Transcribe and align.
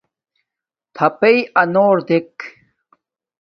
تھپݵئ 0.95 1.37
انݸر 1.61 1.97
دݵک. 2.07 2.35